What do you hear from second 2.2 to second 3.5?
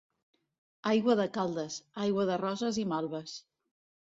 de roses i malves.